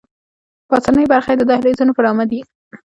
[0.69, 2.39] پاسنۍ برخې یې د دهلیزونو په نامه دي.